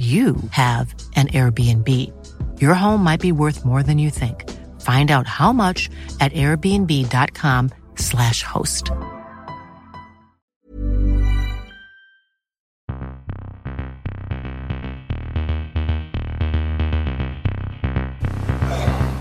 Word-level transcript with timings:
you 0.00 0.36
have 0.52 0.94
an 1.14 1.28
Airbnb. 1.28 1.86
Your 2.58 2.72
home 2.72 3.04
might 3.04 3.20
be 3.20 3.32
worth 3.32 3.66
more 3.66 3.82
than 3.82 3.98
you 3.98 4.08
think. 4.08 4.48
Find 4.80 5.10
out 5.10 5.26
how 5.26 5.52
much 5.52 5.90
at 6.20 6.32
airbnb.com/slash 6.32 8.42
host. 8.42 8.90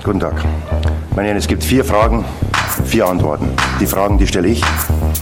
Guten 0.01 0.21
Tag. 0.21 0.41
Meine 1.13 1.27
Herren, 1.27 1.37
es 1.37 1.47
gibt 1.47 1.63
vier 1.63 1.83
Fragen, 1.83 2.23
vier 2.85 3.05
Antworten. 3.05 3.49
Die 3.81 3.85
Fragen, 3.85 4.17
die 4.17 4.25
stelle 4.25 4.47
ich 4.47 4.63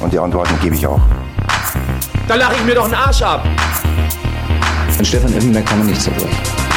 und 0.02 0.14
die 0.14 0.20
Antworten 0.20 0.54
gebe 0.62 0.76
ich 0.76 0.86
auch. 0.86 1.02
Da 2.28 2.36
lache 2.36 2.56
ich 2.56 2.64
mir 2.64 2.76
doch 2.76 2.86
einen 2.86 2.94
Arsch 2.94 3.22
ab. 3.22 3.44
An 4.98 5.06
Stefan 5.06 5.32
Effenberg 5.34 5.64
kann 5.64 5.78
man 5.78 5.88
nicht 5.88 6.02
zerbrechen. 6.02 6.30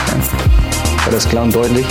Ja. 0.09 1.05
War 1.05 1.13
das 1.13 1.27
klar 1.27 1.45
und 1.45 1.55
deutlich? 1.55 1.87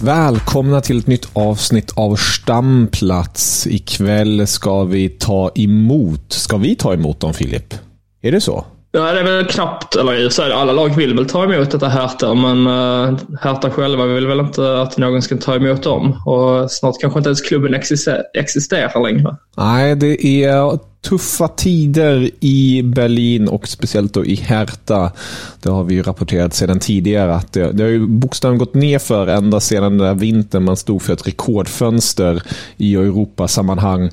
Välkomna 0.00 0.80
till 0.80 0.98
ett 0.98 1.06
nytt 1.06 1.28
avsnitt 1.32 1.92
av 1.96 2.16
Stamplats. 2.16 3.66
Ikväll 3.66 4.46
ska 4.46 4.84
vi 4.84 5.08
ta 5.08 5.50
emot. 5.54 6.32
Ska 6.32 6.56
vi 6.56 6.76
ta 6.76 6.94
emot 6.94 7.20
dem, 7.20 7.34
Filip? 7.34 7.87
Är 8.22 8.32
det 8.32 8.40
så? 8.40 8.64
Ja, 8.92 9.12
det 9.12 9.20
är 9.20 9.24
väl 9.24 9.46
knappt, 9.46 9.96
eller 9.96 10.28
så 10.28 10.42
alla 10.42 10.72
lag 10.72 10.96
vill 10.96 11.14
väl 11.14 11.26
ta 11.26 11.44
emot 11.44 11.70
detta 11.70 11.88
Hertha, 11.88 12.34
men 12.34 12.66
uh, 12.66 13.18
Hertha 13.40 13.70
själva 13.70 14.06
vill 14.06 14.26
väl 14.26 14.40
inte 14.40 14.80
att 14.80 14.98
någon 14.98 15.22
ska 15.22 15.36
ta 15.36 15.54
emot 15.54 15.82
dem. 15.82 16.22
Och 16.26 16.70
snart 16.70 17.00
kanske 17.00 17.18
inte 17.18 17.28
ens 17.28 17.40
klubben 17.40 17.74
exister 17.74 18.22
existerar 18.34 19.02
längre. 19.02 19.36
Nej, 19.56 19.96
det 19.96 20.26
är 20.26 20.78
tuffa 21.08 21.48
tider 21.48 22.30
i 22.40 22.82
Berlin 22.82 23.48
och 23.48 23.68
speciellt 23.68 24.14
då 24.14 24.24
i 24.24 24.34
Hertha. 24.34 25.12
Det 25.62 25.70
har 25.70 25.84
vi 25.84 25.94
ju 25.94 26.02
rapporterat 26.02 26.54
sedan 26.54 26.80
tidigare 26.80 27.34
att 27.34 27.52
det, 27.52 27.72
det 27.72 27.82
har 27.82 27.90
ju 27.90 28.06
bokstavligen 28.06 28.58
gått 28.58 28.74
ner 28.74 28.98
för 28.98 29.26
ända 29.26 29.60
sedan 29.60 29.82
den 29.82 30.06
där 30.06 30.14
vintern 30.14 30.64
man 30.64 30.76
stod 30.76 31.02
för 31.02 31.12
ett 31.12 31.26
rekordfönster 31.26 32.42
i 32.76 32.94
Europasammanhang. 32.94 34.10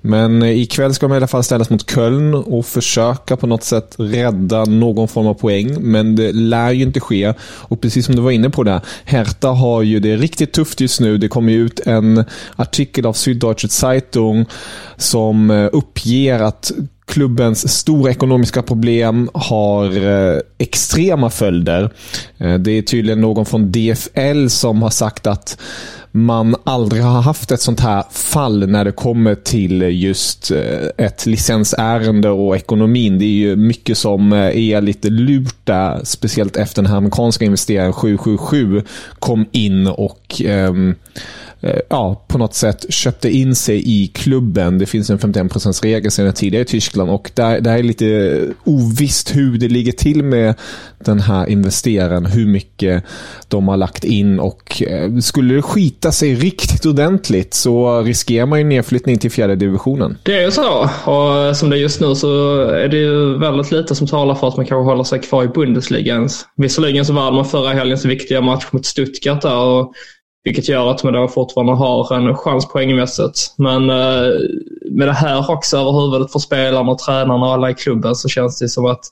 Men 0.00 0.42
ikväll 0.42 0.94
ska 0.94 1.08
man 1.08 1.14
i 1.14 1.16
alla 1.16 1.26
fall 1.26 1.44
ställas 1.44 1.70
mot 1.70 1.90
Köln 1.90 2.34
och 2.34 2.66
försöka 2.66 3.36
på 3.36 3.46
något 3.46 3.64
sätt 3.64 3.94
rädda 3.98 4.64
någon 4.64 5.08
form 5.08 5.26
av 5.26 5.34
poäng. 5.34 5.76
Men 5.80 6.16
det 6.16 6.32
lär 6.32 6.70
ju 6.70 6.82
inte 6.82 7.00
ske. 7.00 7.34
Och 7.42 7.80
precis 7.80 8.06
som 8.06 8.16
du 8.16 8.22
var 8.22 8.30
inne 8.30 8.50
på 8.50 8.62
där, 8.62 8.80
Hertha 9.04 9.48
har 9.48 9.82
ju 9.82 10.00
det 10.00 10.16
riktigt 10.16 10.52
tufft 10.52 10.80
just 10.80 11.00
nu. 11.00 11.18
Det 11.18 11.28
kommer 11.28 11.52
ju 11.52 11.64
ut 11.64 11.80
en 11.80 12.24
artikel 12.56 13.06
av 13.06 13.12
Süddeutsche 13.12 13.68
Zeitung 13.68 14.46
som 14.96 15.50
eh, 15.50 15.68
uppger 15.72 16.31
att 16.40 16.72
klubbens 17.04 17.78
stora 17.78 18.10
ekonomiska 18.10 18.62
problem 18.62 19.30
har 19.34 20.06
eh, 20.06 20.38
extrema 20.58 21.30
följder. 21.30 21.90
Eh, 22.38 22.54
det 22.54 22.70
är 22.70 22.82
tydligen 22.82 23.20
någon 23.20 23.46
från 23.46 23.72
DFL 23.72 24.48
som 24.48 24.82
har 24.82 24.90
sagt 24.90 25.26
att 25.26 25.58
man 26.12 26.56
aldrig 26.64 27.02
har 27.02 27.22
haft 27.22 27.50
ett 27.50 27.60
sånt 27.60 27.80
här 27.80 28.04
fall 28.10 28.68
när 28.68 28.84
det 28.84 28.92
kommer 28.92 29.34
till 29.34 29.82
just 29.82 30.50
eh, 30.50 31.06
ett 31.06 31.26
licensärende 31.26 32.28
och 32.30 32.56
ekonomin. 32.56 33.18
Det 33.18 33.24
är 33.24 33.28
ju 33.28 33.56
mycket 33.56 33.98
som 33.98 34.32
eh, 34.32 34.58
är 34.58 34.80
lite 34.80 35.10
lurt 35.10 35.56
där, 35.64 36.00
speciellt 36.04 36.56
efter 36.56 36.82
den 36.82 36.90
här 36.90 36.96
amerikanska 36.96 37.44
investeraren 37.44 37.92
777 37.92 38.82
kom 39.18 39.46
in 39.52 39.86
och 39.86 40.42
um, 40.46 40.94
ja, 41.88 42.24
på 42.28 42.38
något 42.38 42.54
sätt 42.54 42.86
köpte 42.88 43.30
in 43.30 43.54
sig 43.54 43.82
i 43.84 44.06
klubben. 44.06 44.78
Det 44.78 44.86
finns 44.86 45.10
en 45.10 45.18
51% 45.18 45.82
regel 45.82 46.10
sedan 46.10 46.32
tidigare 46.32 46.62
i 46.62 46.66
Tyskland 46.66 47.10
och 47.10 47.30
där, 47.34 47.60
där 47.60 47.78
är 47.78 47.82
lite 47.82 48.48
ovisst 48.64 49.36
hur 49.36 49.58
det 49.58 49.68
ligger 49.68 49.92
till 49.92 50.22
med 50.22 50.54
den 50.98 51.20
här 51.20 51.46
investeraren, 51.46 52.26
hur 52.26 52.46
mycket 52.46 53.04
de 53.48 53.68
har 53.68 53.76
lagt 53.76 54.04
in 54.04 54.40
och 54.40 54.82
skulle 55.22 55.54
det 55.54 55.62
skita 55.62 56.01
sig 56.10 56.34
riktigt 56.34 56.86
ordentligt 56.86 57.54
så 57.54 58.02
riskerar 58.02 58.46
man 58.46 58.58
ju 58.58 58.64
nedflyttning 58.64 59.18
till 59.18 59.30
fjärde 59.30 59.56
divisionen. 59.56 60.18
Det 60.22 60.36
är 60.36 60.44
ju 60.44 60.50
så 60.50 60.82
och 61.04 61.56
som 61.56 61.70
det 61.70 61.76
är 61.76 61.80
just 61.80 62.00
nu 62.00 62.14
så 62.14 62.60
är 62.64 62.88
det 62.88 62.96
ju 62.96 63.38
väldigt 63.38 63.72
lite 63.72 63.94
som 63.94 64.06
talar 64.06 64.34
för 64.34 64.48
att 64.48 64.56
man 64.56 64.66
kanske 64.66 64.90
håller 64.90 65.04
sig 65.04 65.20
kvar 65.20 65.44
i 65.44 65.48
Bundesliga 65.48 66.14
ens. 66.14 66.46
Visserligen 66.56 67.04
så 67.04 67.12
vann 67.12 67.34
man 67.34 67.44
förra 67.44 67.72
helgens 67.72 68.04
viktiga 68.04 68.40
match 68.40 68.66
mot 68.70 68.86
Stuttgart 68.86 69.42
där 69.42 69.56
och 69.56 69.92
vilket 70.44 70.68
gör 70.68 70.90
att 70.90 71.04
man 71.04 71.12
då 71.12 71.28
fortfarande 71.28 71.72
har 71.72 72.14
en 72.14 72.36
chans 72.36 72.68
poängmässigt. 72.68 73.54
Men 73.58 73.90
eh, 73.90 74.26
med 74.90 75.08
det 75.08 75.12
här 75.12 75.50
också 75.50 75.76
över 75.76 75.92
huvudet 75.92 76.32
för 76.32 76.38
spelarna 76.38 76.90
och 76.90 76.98
tränarna 76.98 77.46
och 77.46 77.52
alla 77.52 77.70
i 77.70 77.74
klubben 77.74 78.14
så 78.14 78.28
känns 78.28 78.58
det 78.58 78.68
som 78.68 78.86
att 78.86 79.04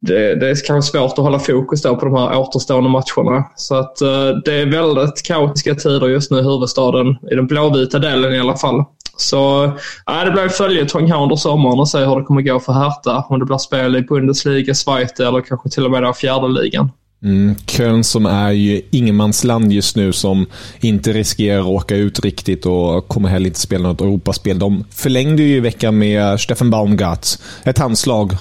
det, 0.00 0.34
det 0.34 0.50
är 0.50 0.66
kanske 0.66 0.92
svårt 0.92 1.12
att 1.12 1.24
hålla 1.24 1.38
fokus 1.38 1.82
då 1.82 1.96
på 1.96 2.04
de 2.04 2.14
här 2.14 2.38
återstående 2.38 2.90
matcherna. 2.90 3.44
Så 3.56 3.74
att 3.74 4.00
eh, 4.00 4.28
det 4.44 4.54
är 4.54 4.66
väldigt 4.66 5.22
kaotiska 5.22 5.74
tider 5.74 6.08
just 6.08 6.30
nu 6.30 6.38
i 6.38 6.42
huvudstaden, 6.42 7.06
i 7.30 7.34
den 7.34 7.46
blåvita 7.46 7.98
delen 7.98 8.34
i 8.34 8.40
alla 8.40 8.56
fall. 8.56 8.84
Så 9.16 9.64
äh, 9.64 10.24
det 10.24 10.30
blir 10.30 10.48
följetong 10.48 11.10
här 11.10 11.22
under 11.22 11.36
sommaren 11.36 11.78
och 11.78 11.88
se 11.88 11.98
hur 11.98 12.16
det 12.16 12.24
kommer 12.24 12.42
gå 12.42 12.60
för 12.60 12.72
Hertha. 12.72 13.24
Om 13.28 13.38
det 13.38 13.44
blir 13.44 13.58
spel 13.58 13.96
i 13.96 14.02
Bundesliga, 14.02 14.74
Schweiz 14.74 15.20
eller 15.20 15.40
kanske 15.40 15.68
till 15.68 15.84
och 15.84 15.90
med 15.90 16.16
fjärde 16.16 16.48
ligan. 16.48 16.90
Mm, 17.22 17.54
Köln 17.66 18.04
som 18.04 18.26
är 18.26 18.52
ju 18.52 18.82
ingenmansland 18.90 19.72
just 19.72 19.96
nu 19.96 20.12
som 20.12 20.46
inte 20.80 21.12
riskerar 21.12 21.60
att 21.60 21.66
åka 21.66 21.96
ut 21.96 22.20
riktigt 22.20 22.66
och 22.66 23.08
kommer 23.08 23.28
heller 23.28 23.46
inte 23.46 23.60
spela 23.60 23.88
något 23.88 24.00
Europaspel. 24.00 24.58
De 24.58 24.84
förlängde 24.90 25.42
ju 25.42 25.56
i 25.56 25.60
veckan 25.60 25.98
med 25.98 26.40
Steffen 26.40 26.70
Baumgart. 26.70 27.26
Ett 27.64 27.78
handslag 27.78 28.32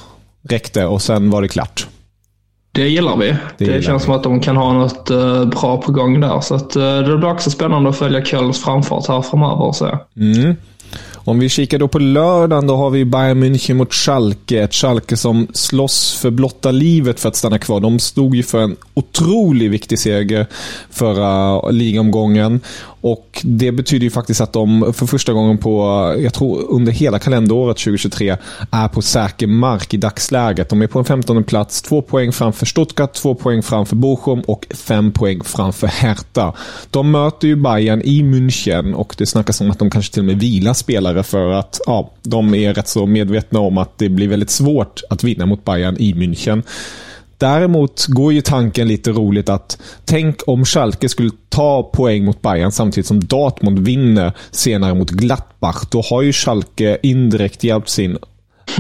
räckte 0.50 0.86
och 0.86 1.02
sen 1.02 1.30
var 1.30 1.42
det 1.42 1.48
klart. 1.48 1.88
Det 2.72 2.88
gillar 2.88 3.18
vi. 3.18 3.36
Det, 3.58 3.66
det 3.66 3.82
känns 3.82 4.02
vi. 4.02 4.06
som 4.06 4.14
att 4.14 4.24
de 4.24 4.40
kan 4.40 4.58
ha 4.58 4.74
något 4.74 5.12
uh, 5.12 5.46
bra 5.46 5.82
på 5.82 5.92
gång 5.92 6.20
där. 6.22 6.40
Så 6.42 6.56
att, 6.56 6.76
uh, 6.76 6.84
det 6.84 7.18
blir 7.18 7.32
också 7.32 7.52
spännande 7.52 7.90
att 7.90 7.98
följa 7.98 8.26
Kölns 8.26 8.64
framfart 8.64 9.08
här 9.08 9.22
framöver. 9.22 9.72
Så. 9.72 10.00
Mm. 10.16 10.56
Om 11.28 11.40
vi 11.40 11.50
kikar 11.50 11.80
då 11.80 11.88
på 11.88 12.00
lördagen, 12.00 12.68
då 12.68 12.76
har 12.76 12.90
vi 12.90 13.06
Bayern 13.06 13.44
München 13.44 13.74
mot 13.74 13.94
Schalke. 13.94 14.64
Ett 14.64 14.74
Schalke 14.74 15.18
som 15.18 15.48
slåss 15.54 16.20
för 16.22 16.32
blotta 16.32 16.72
livet 16.72 17.20
för 17.20 17.30
att 17.30 17.36
stanna 17.36 17.60
kvar. 17.60 17.80
De 17.80 18.00
stod 18.00 18.36
ju 18.36 18.44
för 18.44 18.60
en 18.60 18.76
otroligt 18.94 19.72
viktig 19.72 20.00
seger 20.00 20.46
förra 20.92 21.62
ligomgången. 21.70 22.60
Och 23.12 23.42
Det 23.44 23.72
betyder 23.72 24.04
ju 24.04 24.10
faktiskt 24.10 24.42
att 24.42 24.54
de 24.54 24.94
för 24.94 25.06
första 25.06 25.34
gången 25.34 25.58
på, 25.58 25.82
jag 26.20 26.34
tror 26.34 26.72
under 26.72 26.92
hela 26.92 27.20
kalenderåret 27.20 27.78
2023, 27.78 28.38
är 28.72 28.88
på 28.88 29.02
säker 29.02 29.48
mark 29.48 29.94
i 29.94 29.98
dagsläget. 29.98 30.70
De 30.70 30.82
är 30.82 30.88
på 30.88 31.00
en 31.00 31.06
15 31.06 31.44
plats, 31.44 31.82
två 31.82 32.02
poäng 32.02 32.32
framför 32.32 32.66
Stuttgart, 32.66 33.14
två 33.14 33.36
poäng 33.36 33.64
framför 33.64 33.96
Bochum 33.96 34.42
och 34.42 34.68
fem 34.76 35.12
poäng 35.12 35.44
framför 35.44 35.88
Hertha. 35.88 36.54
De 36.92 37.12
möter 37.12 37.48
ju 37.48 37.56
Bayern 37.56 38.02
i 38.02 38.22
München 38.24 38.94
och 38.94 39.16
det 39.18 39.26
snackas 39.26 39.62
om 39.62 39.72
att 39.72 39.80
de 39.80 39.90
kanske 39.90 40.14
till 40.14 40.22
och 40.22 40.26
med 40.26 40.40
vilar 40.40 40.74
spelare 40.74 41.24
för 41.24 41.52
att 41.52 41.82
ja, 41.86 42.14
de 42.24 42.54
är 42.54 42.74
rätt 42.74 42.88
så 42.88 43.06
medvetna 43.06 43.60
om 43.60 43.78
att 43.78 43.98
det 43.98 44.10
blir 44.10 44.28
väldigt 44.28 44.50
svårt 44.50 45.02
att 45.10 45.24
vinna 45.24 45.46
mot 45.46 45.66
Bayern 45.66 45.98
i 45.98 46.14
München. 46.14 46.64
Däremot 47.38 48.06
går 48.08 48.34
ju 48.34 48.42
tanken 48.42 48.88
lite 48.88 49.12
roligt 49.12 49.50
att 49.50 49.82
tänk 50.06 50.42
om 50.48 50.66
Schalke 50.66 51.10
skulle 51.10 51.32
ta 51.50 51.84
poäng 51.84 52.26
mot 52.26 52.42
Bayern 52.42 52.72
samtidigt 52.72 53.08
som 53.08 53.20
Dortmund 53.20 53.80
vinner 53.80 54.32
senare 54.52 54.94
mot 54.94 55.10
Gladbach. 55.10 55.84
Då 55.92 56.02
har 56.02 56.22
ju 56.22 56.34
Schalke 56.34 56.98
indirekt 57.04 57.64
hjälpt 57.64 57.90
sin 57.90 58.18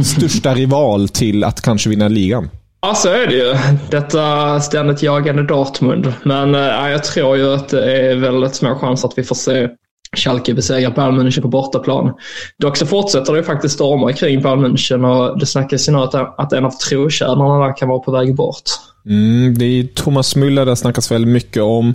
största 0.03 0.53
rival 0.53 1.09
till 1.09 1.43
att 1.43 1.61
kanske 1.61 1.89
vinna 1.89 2.07
ligan. 2.07 2.49
Ja, 2.81 2.95
så 2.95 3.09
är 3.09 3.27
det 3.27 3.35
ju. 3.35 3.55
Detta 3.89 4.59
ständigt 4.59 5.03
jagande 5.03 5.43
Dortmund. 5.43 6.13
Men 6.23 6.55
äh, 6.55 6.91
jag 6.91 7.03
tror 7.03 7.37
ju 7.37 7.53
att 7.53 7.69
det 7.69 8.11
är 8.11 8.15
väldigt 8.15 8.55
små 8.55 8.75
chanser 8.75 9.07
att 9.07 9.17
vi 9.17 9.23
får 9.23 9.35
se 9.35 9.67
Schalke 10.15 10.53
besegrar 10.53 10.91
Bayern 10.91 11.19
München 11.19 11.41
på 11.41 11.47
bortaplan. 11.47 12.13
Dock 12.57 12.77
så 12.77 12.85
fortsätter 12.85 13.33
det 13.33 13.43
faktiskt 13.43 13.75
storma 13.75 14.13
kring 14.13 14.41
Bayern 14.41 14.65
München 14.65 15.05
och 15.05 15.39
det 15.39 15.45
snackas 15.45 15.87
ju 15.87 15.91
nu 15.91 15.97
att, 15.97 16.15
att 16.15 16.53
en 16.53 16.65
av 16.65 16.71
trotjänarna 16.71 17.67
där 17.67 17.77
kan 17.77 17.89
vara 17.89 17.99
på 17.99 18.11
väg 18.11 18.35
bort. 18.35 18.63
Mm, 19.09 19.57
det 19.57 19.65
är 19.65 19.83
Thomas 19.83 20.35
Müller 20.35 20.65
det 20.65 20.75
snackas 20.75 21.11
väldigt 21.11 21.33
mycket 21.33 21.63
om. 21.63 21.93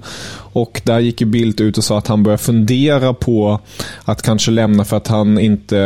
Och 0.55 0.81
där 0.85 1.00
gick 1.00 1.20
ju 1.20 1.26
Bildt 1.26 1.61
ut 1.61 1.79
och 1.79 1.85
sa 1.85 1.99
att 1.99 2.06
han 2.06 2.23
börjar 2.23 2.37
fundera 2.37 3.14
på 3.14 3.61
att 4.05 4.23
kanske 4.23 4.50
lämna 4.50 4.85
för 4.85 4.97
att 4.97 5.09
han 5.09 5.38
inte 5.38 5.76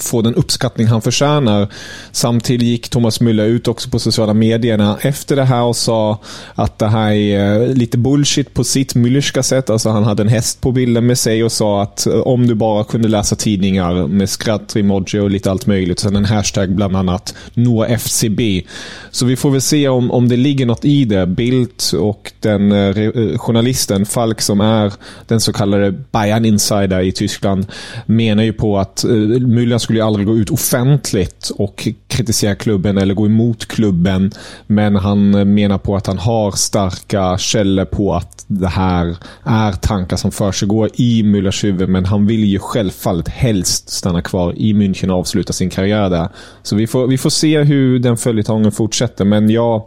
får 0.00 0.22
den 0.22 0.34
uppskattning 0.34 0.86
han 0.86 1.02
förtjänar. 1.02 1.68
Samtidigt 2.12 2.68
gick 2.68 2.88
Thomas 2.88 3.20
Müller 3.20 3.44
ut 3.44 3.68
också 3.68 3.90
på 3.90 3.98
sociala 3.98 4.34
medierna 4.34 4.98
efter 5.00 5.36
det 5.36 5.44
här 5.44 5.62
och 5.62 5.76
sa 5.76 6.18
att 6.54 6.78
det 6.78 6.88
här 6.88 7.12
är 7.12 7.62
eh, 7.62 7.74
lite 7.74 7.98
bullshit 7.98 8.54
på 8.54 8.64
sitt 8.64 8.94
Müllerska 8.94 9.42
sätt. 9.42 9.70
Alltså 9.70 9.88
han 9.88 10.04
hade 10.04 10.22
en 10.22 10.28
häst 10.28 10.60
på 10.60 10.72
bilden 10.72 11.06
med 11.06 11.18
sig 11.18 11.44
och 11.44 11.52
sa 11.52 11.82
att 11.82 12.06
eh, 12.06 12.14
om 12.14 12.46
du 12.46 12.54
bara 12.54 12.84
kunde 12.84 13.08
läsa 13.08 13.36
tidningar 13.36 14.06
med 14.06 14.28
skratt, 14.28 14.76
emoji 14.76 15.18
och 15.18 15.30
lite 15.30 15.50
allt 15.50 15.66
möjligt. 15.66 15.98
Sen 15.98 16.16
en 16.16 16.24
hashtag 16.24 16.74
bland 16.74 16.96
annat 16.96 17.34
NoFCB. 17.54 18.62
Så 19.10 19.26
vi 19.26 19.36
får 19.36 19.50
väl 19.50 19.60
se 19.60 19.88
om, 19.88 20.10
om 20.10 20.28
det 20.28 20.36
ligger 20.36 20.63
något 20.66 20.84
i 20.84 21.04
det. 21.04 21.26
Bildt 21.26 21.92
och 21.92 22.32
den 22.40 22.72
eh, 22.72 22.98
eh, 22.98 23.38
journalisten 23.38 24.06
Falk 24.06 24.40
som 24.40 24.60
är 24.60 24.92
den 25.26 25.40
så 25.40 25.52
kallade 25.52 25.90
Bayern 25.90 26.44
Insider 26.44 27.00
i 27.00 27.12
Tyskland 27.12 27.66
menar 28.06 28.42
ju 28.42 28.52
på 28.52 28.78
att 28.78 29.04
eh, 29.04 29.10
Müller 29.10 29.78
skulle 29.78 29.98
ju 29.98 30.04
aldrig 30.04 30.26
gå 30.26 30.36
ut 30.36 30.50
offentligt 30.50 31.50
och 31.56 31.88
kritisera 32.08 32.54
klubben 32.54 32.98
eller 32.98 33.14
gå 33.14 33.26
emot 33.26 33.66
klubben. 33.66 34.32
Men 34.66 34.96
han 34.96 35.34
eh, 35.34 35.44
menar 35.44 35.78
på 35.78 35.96
att 35.96 36.06
han 36.06 36.18
har 36.18 36.50
starka 36.50 37.38
källor 37.38 37.84
på 37.84 38.14
att 38.14 38.44
det 38.46 38.68
här 38.68 39.16
är 39.44 39.72
tankar 39.72 40.16
som 40.16 40.32
försiggår 40.32 40.90
i 40.94 41.22
Müllers 41.22 41.64
huvud. 41.64 41.88
Men 41.88 42.04
han 42.04 42.26
vill 42.26 42.44
ju 42.44 42.58
självfallet 42.58 43.28
helst 43.28 43.90
stanna 43.90 44.22
kvar 44.22 44.52
i 44.56 44.72
München 44.72 45.10
och 45.10 45.18
avsluta 45.18 45.52
sin 45.52 45.70
karriär 45.70 46.10
där. 46.10 46.28
Så 46.62 46.76
vi 46.76 46.86
får, 46.86 47.06
vi 47.06 47.18
får 47.18 47.30
se 47.30 47.62
hur 47.62 47.98
den 47.98 48.16
följetongen 48.16 48.72
fortsätter. 48.72 49.24
Men 49.24 49.50
jag 49.50 49.82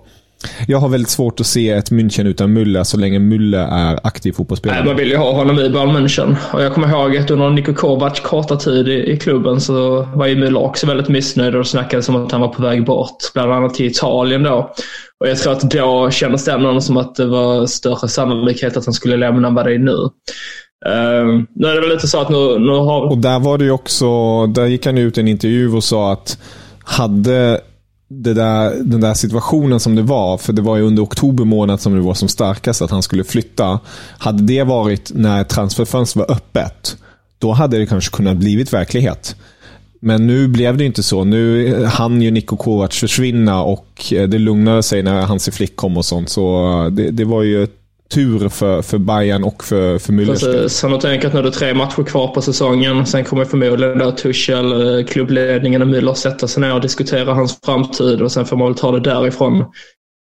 jag 0.67 0.77
har 0.77 0.89
väldigt 0.89 1.09
svårt 1.09 1.39
att 1.39 1.45
se 1.45 1.69
ett 1.69 1.91
München 1.91 2.27
utan 2.27 2.57
Müller 2.57 2.83
så 2.83 2.97
länge 2.97 3.19
Müller 3.19 3.67
är 3.71 3.99
aktiv 4.03 4.31
fotbollsspelare. 4.31 4.85
man 4.85 4.95
vill 4.95 5.09
ju 5.09 5.17
ha 5.17 5.31
honom 5.31 5.59
i 5.59 5.69
Bayern 5.69 5.97
München. 5.97 6.35
Och 6.53 6.63
jag 6.63 6.73
kommer 6.73 6.87
ihåg 6.87 7.17
att 7.17 7.31
under 7.31 7.49
Niko 7.49 7.73
Kovacs 7.73 8.19
korta 8.19 8.55
tid 8.55 8.87
i, 8.87 9.11
i, 9.11 9.17
klubben 9.17 9.61
så 9.61 10.01
var 10.15 10.27
ju 10.27 10.35
Müller 10.35 10.59
också 10.59 10.87
väldigt 10.87 11.07
missnöjd 11.07 11.55
och 11.55 11.67
snackade 11.67 12.03
som 12.03 12.15
att 12.15 12.31
han 12.31 12.41
var 12.41 12.47
på 12.47 12.61
väg 12.61 12.85
bort. 12.85 13.17
Bland 13.33 13.51
annat 13.51 13.73
till 13.73 13.85
Italien 13.85 14.43
då. 14.43 14.73
Och 15.19 15.29
jag 15.29 15.37
tror 15.37 15.53
att 15.53 15.71
då 15.71 16.09
kändes 16.11 16.45
det 16.45 16.51
ändå 16.51 16.81
som 16.81 16.97
att 16.97 17.15
det 17.15 17.25
var 17.25 17.65
större 17.65 18.07
sannolikhet 18.07 18.77
att 18.77 18.85
han 18.85 18.93
skulle 18.93 19.17
lämna 19.17 19.47
än 19.47 19.55
vad 19.55 19.65
det 19.65 19.73
är 19.73 19.79
nu. 19.79 20.09
Uh, 20.87 21.43
nu 21.55 21.67
är 21.67 21.75
det 21.75 21.81
väl 21.81 21.89
lite 21.89 22.07
så 22.07 22.21
att 22.21 22.29
nu, 22.29 22.59
nu 22.59 22.71
har... 22.71 23.11
Och 23.11 23.17
där 23.17 23.39
var 23.39 23.57
det 23.57 23.63
ju 23.63 23.71
också, 23.71 24.07
där 24.47 24.65
gick 24.65 24.85
han 24.85 24.97
ut 24.97 25.17
i 25.17 25.21
en 25.21 25.27
intervju 25.27 25.75
och 25.75 25.83
sa 25.83 26.11
att 26.11 26.37
hade 26.83 27.61
där, 28.07 28.75
den 28.83 29.01
där 29.01 29.13
situationen 29.13 29.79
som 29.79 29.95
det 29.95 30.01
var, 30.01 30.37
för 30.37 30.53
det 30.53 30.61
var 30.61 30.77
ju 30.77 30.83
under 30.83 31.03
oktober 31.03 31.43
månad 31.43 31.81
som 31.81 31.95
det 31.95 32.01
var 32.01 32.13
som 32.13 32.27
starkast 32.27 32.81
att 32.81 32.91
han 32.91 33.03
skulle 33.03 33.23
flytta. 33.23 33.79
Hade 34.17 34.43
det 34.43 34.63
varit 34.63 35.11
när 35.13 35.43
transferfönstret 35.43 36.27
var 36.27 36.35
öppet, 36.35 36.97
då 37.39 37.51
hade 37.51 37.77
det 37.77 37.85
kanske 37.85 38.15
kunnat 38.15 38.37
blivit 38.37 38.73
verklighet. 38.73 39.35
Men 39.99 40.27
nu 40.27 40.47
blev 40.47 40.77
det 40.77 40.85
inte 40.85 41.03
så. 41.03 41.23
Nu 41.23 41.85
hann 41.85 42.21
ju 42.21 42.31
Niko 42.31 42.57
Kovac 42.57 42.95
försvinna 42.95 43.63
och 43.63 44.13
eh, 44.13 44.27
det 44.27 44.37
lugnade 44.37 44.83
sig 44.83 45.03
när 45.03 45.21
Hansi 45.21 45.51
Flick 45.51 45.75
kom 45.75 45.97
och 45.97 46.05
sånt. 46.05 46.29
Så 46.29 46.71
eh, 46.83 46.91
det, 46.91 47.11
det 47.11 47.25
var 47.25 47.43
ju 47.43 47.67
tur 48.09 48.49
för, 48.49 48.81
för 48.81 48.97
Bayern 48.97 49.43
och 49.43 49.63
för, 49.63 49.97
för 49.97 50.13
Müllers 50.13 50.45
Precis. 50.45 50.81
Han 50.81 50.91
har 50.91 50.99
tänkt 50.99 51.25
att 51.25 51.33
nu 51.33 51.39
är 51.39 51.43
det 51.43 51.51
tre 51.51 51.73
matcher 51.73 52.03
kvar 52.03 52.27
på 52.27 52.41
säsongen. 52.41 53.05
Sen 53.05 53.23
kommer 53.23 53.45
förmodligen 53.45 53.97
då 53.97 54.11
Tuchel, 54.11 54.97
eh, 54.99 55.05
klubbledningen 55.05 55.81
och 55.81 55.87
Müller 55.87 56.13
sätta 56.13 56.47
sig 56.47 56.61
ner 56.61 56.73
och 56.73 56.81
diskutera 56.81 57.33
hans 57.33 57.59
framtid 57.65 58.21
och 58.21 58.31
sen 58.31 58.45
får 58.45 58.57
man 58.57 58.67
väl 58.67 58.77
ta 58.77 58.91
det 58.91 58.99
därifrån. 58.99 59.65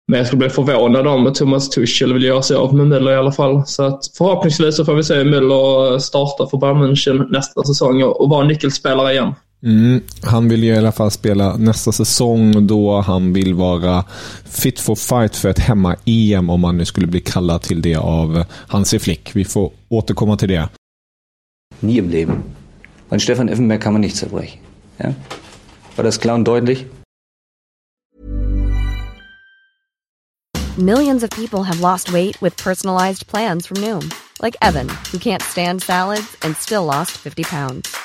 Men 0.08 0.18
jag 0.18 0.28
skulle 0.28 0.40
bli 0.40 0.50
förvånad 0.50 1.08
om 1.08 1.34
Thomas 1.34 1.70
Tuchel 1.70 2.14
vill 2.14 2.24
göra 2.24 2.42
sig 2.42 2.58
av 2.58 2.76
med 2.76 2.88
Müller 2.88 3.12
i 3.12 3.16
alla 3.16 3.32
fall. 3.32 3.64
Så 3.66 3.84
att 3.84 4.00
förhoppningsvis 4.18 4.76
så 4.76 4.86
får 4.86 4.94
vi 4.96 5.04
se 5.04 5.24
Müller 5.24 6.00
starta 6.00 6.48
för 6.48 6.58
Bayern 6.58 6.84
München 6.84 7.30
nästa 7.30 7.64
säsong 7.64 8.04
och 8.04 8.30
vara 8.30 8.48
nyckelspelare 8.48 9.12
igen. 9.12 9.34
Mm, 9.66 10.02
han 10.22 10.50
vill 10.50 10.64
ju 10.64 10.74
i 10.74 10.78
alla 10.78 10.92
fall 10.92 11.12
spela 11.12 11.58
nästa 11.58 11.92
säsong 11.92 12.68
då 12.68 13.02
han 13.02 13.34
vill 13.34 13.54
vara 13.54 14.04
fit 14.46 14.80
for 14.80 14.96
fight 14.96 15.36
für 15.36 15.50
ett 15.50 15.60
hemma-EM 15.60 16.50
om 16.50 16.64
han 16.64 16.78
nu 16.78 16.86
skulle 16.86 17.08
bli 17.08 17.22
kallad 17.22 17.62
till 17.62 17.82
det 17.82 17.96
av 17.96 18.44
Hansi 18.68 19.00
Flick. 19.00 19.36
Vi 19.36 19.46
får 19.46 19.72
återkomma 19.90 20.38
till 20.38 20.50
det. 20.50 20.70
Nie 21.80 21.98
im 21.98 22.10
Leben. 22.10 22.44
An 23.10 23.20
Stefan 23.20 23.50
Effenberg 23.50 23.82
kann 23.82 23.94
man 23.94 24.02
nicht 24.02 24.16
zerbrechen. 24.16 24.60
Ja? 24.98 25.14
War 25.96 26.04
das 26.06 26.18
klar 26.18 26.36
und 26.36 26.48
deutlich? 26.48 26.86
Millions 30.78 31.24
of 31.24 31.30
people 31.30 31.64
have 31.64 31.80
lost 31.80 32.14
weight 32.14 32.42
with 32.42 32.64
personalized 32.64 33.28
plans 33.28 33.68
from 33.68 33.82
Noom. 33.82 34.12
Like 34.42 34.58
Evan, 34.62 34.90
who 35.12 35.18
can't 35.18 35.42
stand 35.42 35.82
salads 35.82 36.38
and 36.42 36.56
still 36.58 36.86
lost 36.86 37.12
50 37.12 37.44
pounds. 37.44 38.05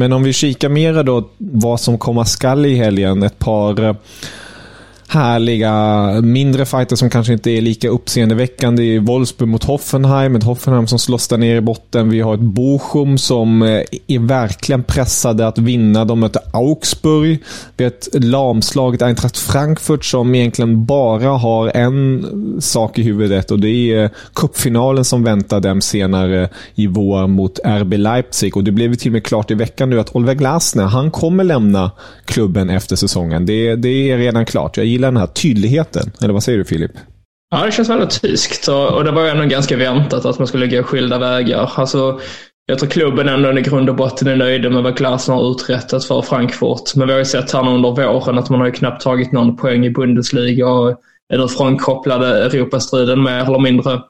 Men 0.00 0.12
om 0.12 0.22
vi 0.22 0.32
kikar 0.32 0.68
mera 0.68 1.02
då 1.02 1.28
vad 1.38 1.80
som 1.80 1.98
komma 1.98 2.24
skall 2.24 2.66
i 2.66 2.74
helgen. 2.74 3.22
Ett 3.22 3.38
par 3.38 3.96
härliga 5.08 6.06
mindre 6.20 6.64
fighter 6.64 6.96
som 6.96 7.10
kanske 7.10 7.32
inte 7.32 7.50
är 7.50 7.60
lika 7.60 7.88
uppseendeväckande 7.88 8.82
i 8.82 8.98
Wolfsburg 8.98 9.48
mot 9.48 9.64
Hoffenheim. 9.64 10.36
Ett 10.36 10.44
Hoffenheim 10.44 10.86
som 10.86 10.98
slåss 10.98 11.28
där 11.28 11.38
nere 11.38 11.56
i 11.56 11.60
botten. 11.60 12.10
Vi 12.10 12.20
har 12.20 12.34
ett 12.34 12.40
Bochum 12.40 13.18
som 13.18 13.62
eh, 13.62 13.82
är 14.06 14.26
verkligen 14.26 14.82
pressade 14.82 15.46
att 15.46 15.58
vinna. 15.58 16.04
De 16.04 16.20
möter 16.20 16.42
Augsburg. 16.52 17.42
Vi 17.76 17.84
har 17.84 17.90
ett 17.90 18.08
lamslaget 18.12 19.02
Eintracht 19.02 19.36
Frankfurt 19.36 20.04
som 20.04 20.34
egentligen 20.34 20.84
bara 20.84 21.28
har 21.28 21.76
en 21.76 22.26
sak 22.60 22.98
i 22.98 23.02
huvudet 23.02 23.50
och 23.50 23.60
det 23.60 23.68
är 23.68 24.04
eh, 24.04 24.10
cupfinalen 24.34 25.04
som 25.04 25.24
väntar 25.24 25.60
dem 25.60 25.80
senare 25.80 26.42
eh, 26.42 26.48
i 26.74 26.86
vår 26.86 27.26
mot 27.26 27.58
RB 27.64 27.92
Leipzig. 27.92 28.56
Och 28.56 28.64
det 28.64 28.72
blev 28.72 28.94
till 28.94 29.08
och 29.08 29.12
med 29.12 29.24
klart 29.24 29.50
i 29.50 29.54
veckan 29.54 29.90
nu 29.90 30.00
att 30.00 30.16
Oliver 30.16 30.34
Glasner, 30.34 30.84
han 30.84 31.10
kommer 31.10 31.44
lämna 31.44 31.90
klubben 32.24 32.70
efter 32.70 32.96
säsongen. 32.96 33.46
Det, 33.46 33.76
det 33.76 34.10
är 34.10 34.18
redan 34.18 34.46
klart. 34.46 34.76
Jag 34.76 34.86
gillar 34.98 35.10
den 35.10 35.16
här 35.16 35.26
tydligheten. 35.26 36.12
Eller 36.22 36.32
vad 36.32 36.42
säger 36.42 36.58
du 36.58 36.64
Filip? 36.64 36.90
Ja, 37.50 37.66
det 37.66 37.72
känns 37.72 37.88
väldigt 37.88 38.20
tyskt 38.20 38.68
och, 38.68 39.04
det 39.04 39.10
var 39.10 39.22
ju 39.22 39.28
ändå 39.28 39.44
ganska 39.44 39.76
väntat 39.76 40.24
att 40.24 40.38
man 40.38 40.46
skulle 40.46 40.66
gå 40.66 40.82
skilda 40.82 41.18
vägar. 41.18 41.72
Alltså, 41.74 42.20
jag 42.66 42.78
tror 42.78 42.90
klubben 42.90 43.28
ändå 43.28 43.58
i 43.58 43.62
grund 43.62 43.88
och 43.90 43.96
botten 43.96 44.28
är 44.28 44.36
nöjda 44.36 44.70
med 44.70 44.82
vad 44.82 44.96
Glasner 44.96 45.34
har 45.34 45.50
uträttat 45.50 46.04
för 46.04 46.22
Frankfurt. 46.22 46.94
Men 46.96 47.06
vi 47.06 47.12
har 47.12 47.18
ju 47.18 47.24
sett 47.24 47.52
här 47.52 47.68
under 47.68 47.90
våren 47.90 48.38
att 48.38 48.50
man 48.50 48.60
har 48.60 48.66
ju 48.66 48.72
knappt 48.72 49.02
tagit 49.02 49.32
någon 49.32 49.56
poäng 49.56 49.86
i 49.86 49.90
Bundesliga 49.90 50.68
och 50.68 50.90
är 51.32 51.38
nu 51.38 51.48
frånkopplade 51.48 52.44
Europastriden 52.44 53.22
mer 53.22 53.44
eller 53.44 53.58
mindre. 53.58 54.00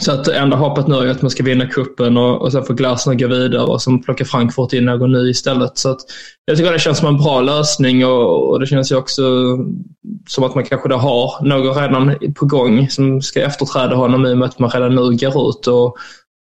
Så 0.00 0.12
att 0.12 0.28
enda 0.28 0.56
hoppet 0.56 0.86
nu 0.86 0.94
är 0.94 1.06
att 1.06 1.22
man 1.22 1.30
ska 1.30 1.42
vinna 1.42 1.66
kuppen 1.66 2.16
och, 2.16 2.42
och 2.42 2.52
sen 2.52 2.64
får 2.64 2.74
Glasner 2.74 3.14
gå 3.14 3.26
vidare 3.28 3.62
och 3.62 3.82
sen 3.82 4.02
plocka 4.02 4.24
Frankfurt 4.24 4.72
in 4.72 4.84
någon 4.84 5.12
ny 5.12 5.30
istället. 5.30 5.78
Så 5.78 5.90
att 5.90 6.00
jag 6.44 6.56
tycker 6.56 6.72
det 6.72 6.78
känns 6.78 6.98
som 6.98 7.08
en 7.08 7.16
bra 7.16 7.40
lösning 7.40 8.06
och, 8.06 8.50
och 8.50 8.60
det 8.60 8.66
känns 8.66 8.92
ju 8.92 8.96
också 8.96 9.22
som 10.28 10.44
att 10.44 10.54
man 10.54 10.64
kanske 10.64 10.88
då 10.88 10.96
har 10.96 11.44
någon 11.44 11.74
redan 11.74 12.14
på 12.34 12.46
gång 12.46 12.88
som 12.88 13.22
ska 13.22 13.42
efterträda 13.42 13.96
honom 13.96 14.26
i 14.26 14.32
och 14.32 14.38
med 14.38 14.48
att 14.48 14.58
man 14.58 14.70
redan 14.70 14.94
nu 14.94 15.16
går 15.16 15.50
ut 15.50 15.66
och, 15.66 15.96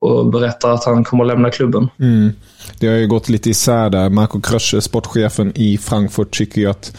och 0.00 0.30
berättar 0.30 0.71
att 0.71 0.85
han 0.85 1.04
kommer 1.04 1.25
att 1.25 1.28
lämna 1.28 1.50
klubben. 1.50 1.88
Mm. 1.99 2.33
Det 2.78 2.87
har 2.87 2.95
ju 2.95 3.07
gått 3.07 3.28
lite 3.28 3.50
isär 3.50 3.90
där. 3.90 4.09
Marco 4.09 4.40
Krösche, 4.40 4.80
sportchefen 4.80 5.52
i 5.54 5.78
Frankfurt, 5.78 6.30
tycker 6.30 6.61
ju 6.61 6.66
att 6.71 6.97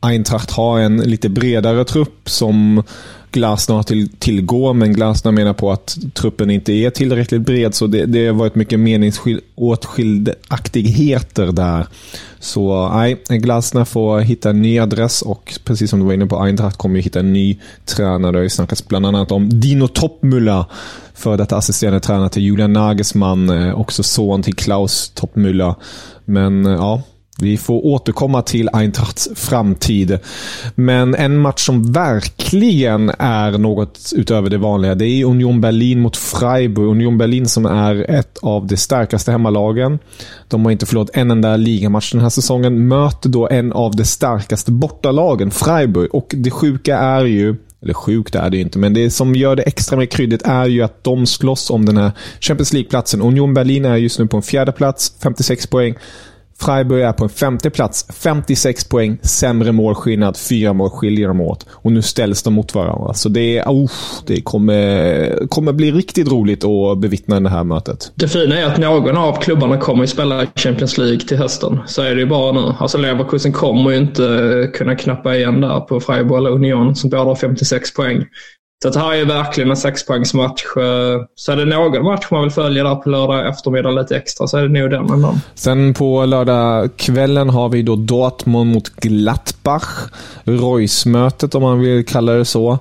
Eintracht 0.00 0.50
har 0.50 0.78
en 0.78 0.96
lite 0.96 1.28
bredare 1.28 1.84
trupp 1.84 2.28
som 2.28 2.82
Glasner 3.32 3.76
har 3.76 3.82
till, 3.82 4.08
tillgå, 4.08 4.72
men 4.72 4.92
Glasner 4.92 5.32
menar 5.32 5.52
på 5.52 5.72
att 5.72 5.98
truppen 6.14 6.50
inte 6.50 6.72
är 6.72 6.90
tillräckligt 6.90 7.40
bred, 7.40 7.74
så 7.74 7.86
det, 7.86 8.06
det 8.06 8.26
har 8.26 8.34
varit 8.34 8.54
mycket 8.54 8.80
meningsåtskiljaktigheter 8.80 11.52
där. 11.52 11.86
Så 12.38 12.88
nej, 12.88 13.22
Glasner 13.28 13.84
får 13.84 14.20
hitta 14.20 14.50
en 14.50 14.62
ny 14.62 14.78
adress 14.78 15.22
och 15.22 15.58
precis 15.64 15.90
som 15.90 16.00
du 16.00 16.06
var 16.06 16.12
inne 16.12 16.26
på, 16.26 16.42
Eintracht 16.42 16.76
kommer 16.76 16.96
ju 16.96 17.02
hitta 17.02 17.20
en 17.20 17.32
ny 17.32 17.58
tränare. 17.84 18.32
Det 18.32 18.38
har 18.38 18.42
ju 18.42 18.50
snackats 18.50 18.88
bland 18.88 19.06
annat 19.06 19.32
om 19.32 19.60
Dino 19.60 19.86
Toppmüller, 19.86 20.64
för 21.14 21.36
detta 21.36 21.56
assisterande 21.56 22.00
tränare 22.00 22.28
till 22.28 22.42
Julian 22.42 22.72
Nagelsmann, 22.72 23.50
eh, 23.50 23.80
också 23.80 24.02
son 24.02 24.42
till 24.42 24.54
Klaus 24.54 25.12
Toppmüller. 25.16 25.74
Men 26.24 26.66
eh, 26.66 26.72
ja, 26.72 27.02
vi 27.40 27.56
får 27.56 27.86
återkomma 27.86 28.42
till 28.42 28.68
Eintrachts 28.72 29.28
framtid. 29.34 30.18
Men 30.74 31.14
en 31.14 31.38
match 31.38 31.66
som 31.66 31.92
verkligen 31.92 33.10
är 33.18 33.58
något 33.58 34.12
utöver 34.16 34.50
det 34.50 34.58
vanliga, 34.58 34.94
det 34.94 35.06
är 35.06 35.24
Union 35.24 35.60
Berlin 35.60 36.00
mot 36.00 36.16
Freiburg. 36.16 36.88
Union 36.88 37.18
Berlin 37.18 37.48
som 37.48 37.66
är 37.66 38.10
ett 38.10 38.38
av 38.42 38.66
de 38.66 38.76
starkaste 38.76 39.30
hemmalagen. 39.32 39.98
De 40.48 40.64
har 40.64 40.72
inte 40.72 40.86
förlorat 40.86 41.10
en 41.12 41.30
enda 41.30 41.56
ligamatch 41.56 42.12
den 42.12 42.20
här 42.20 42.28
säsongen. 42.28 42.88
Möter 42.88 43.28
då 43.28 43.48
en 43.48 43.72
av 43.72 43.96
de 43.96 44.04
starkaste 44.04 44.72
bortalagen, 44.72 45.50
Freiburg. 45.50 46.14
Och 46.14 46.34
det 46.36 46.50
sjuka 46.50 46.98
är 46.98 47.24
ju 47.24 47.56
eller 47.82 47.94
sjukt 47.94 48.34
är 48.34 48.50
det 48.50 48.58
inte, 48.58 48.78
men 48.78 48.94
det 48.94 49.10
som 49.10 49.34
gör 49.34 49.56
det 49.56 49.62
extra 49.62 49.96
mer 49.96 50.06
kryddigt 50.06 50.42
är 50.42 50.66
ju 50.66 50.82
att 50.82 51.04
de 51.04 51.26
slåss 51.26 51.70
om 51.70 51.86
den 51.86 51.96
här 51.96 52.12
Champions 52.40 52.72
League-platsen. 52.72 53.22
Union 53.22 53.54
Berlin 53.54 53.84
är 53.84 53.96
just 53.96 54.18
nu 54.18 54.26
på 54.26 54.36
en 54.36 54.42
fjärde 54.42 54.72
plats, 54.72 55.14
56 55.22 55.66
poäng. 55.66 55.94
Freiburg 56.60 57.02
är 57.02 57.12
på 57.12 57.24
en 57.24 57.30
femte 57.30 57.70
plats, 57.70 58.06
56 58.14 58.88
poäng, 58.88 59.18
sämre 59.22 59.72
målskillnad, 59.72 60.36
fyra 60.36 60.72
mål 60.72 60.90
skiljer 60.90 61.28
dem 61.28 61.40
åt. 61.40 61.66
Och 61.70 61.92
nu 61.92 62.02
ställs 62.02 62.42
de 62.42 62.54
mot 62.54 62.74
varandra. 62.74 63.14
Så 63.14 63.28
det, 63.28 63.62
oh, 63.62 63.90
det 64.26 64.40
kommer, 64.40 65.46
kommer 65.48 65.72
bli 65.72 65.92
riktigt 65.92 66.28
roligt 66.28 66.64
att 66.64 66.98
bevittna 66.98 67.40
det 67.40 67.48
här 67.48 67.64
mötet. 67.64 68.12
Det 68.14 68.28
fina 68.28 68.58
är 68.58 68.66
att 68.66 68.78
någon 68.78 69.16
av 69.16 69.40
klubbarna 69.40 69.76
kommer 69.78 70.04
att 70.04 70.10
spela 70.10 70.46
Champions 70.56 70.98
League 70.98 71.20
till 71.20 71.36
hösten. 71.36 71.78
Så 71.86 72.02
är 72.02 72.14
det 72.14 72.20
ju 72.20 72.26
bara 72.26 72.52
nu. 72.52 72.74
Alltså 72.78 72.98
Leverkusen 72.98 73.52
kommer 73.52 73.90
ju 73.90 73.96
inte 73.96 74.70
kunna 74.74 74.96
knappa 74.96 75.36
igen 75.36 75.60
där 75.60 75.80
på 75.80 76.00
Freiburg 76.00 76.38
eller 76.38 76.50
Union 76.50 76.96
som 76.96 77.10
båda 77.10 77.24
har 77.24 77.34
56 77.34 77.94
poäng. 77.94 78.24
Så 78.82 78.90
det 78.90 78.98
här 78.98 79.14
är 79.14 79.24
verkligen 79.24 79.70
en 79.70 79.76
sexpoängsmatch. 79.76 80.62
Eh, 80.76 81.22
så 81.34 81.52
är 81.52 81.56
det 81.56 81.64
någon 81.64 82.04
match 82.04 82.26
man 82.30 82.42
vill 82.42 82.50
följa 82.50 82.84
där 82.84 82.94
på 82.94 83.10
lördag 83.10 83.48
eftermiddag 83.48 83.90
lite 83.90 84.16
extra 84.16 84.46
så 84.46 84.58
är 84.58 84.62
det 84.62 84.80
nog 84.80 84.90
den 84.90 85.10
ändå. 85.10 85.34
Sen 85.54 85.94
på 85.94 86.26
lördagskvällen 86.26 87.50
har 87.50 87.68
vi 87.68 87.82
då 87.82 87.96
Dortmund 87.96 88.72
mot 88.72 88.88
Gladbach. 88.88 90.10
Reus-mötet 90.44 91.54
om 91.54 91.62
man 91.62 91.80
vill 91.80 92.06
kalla 92.06 92.32
det 92.32 92.44
så. 92.44 92.78